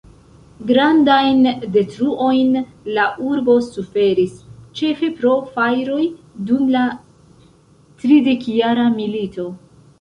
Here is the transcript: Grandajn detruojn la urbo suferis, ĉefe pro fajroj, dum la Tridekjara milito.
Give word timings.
Grandajn 0.69 1.43
detruojn 1.75 2.57
la 2.95 3.05
urbo 3.33 3.59
suferis, 3.67 4.33
ĉefe 4.81 5.13
pro 5.21 5.37
fajroj, 5.53 6.01
dum 6.51 6.67
la 6.79 6.89
Tridekjara 8.03 8.93
milito. 9.01 9.51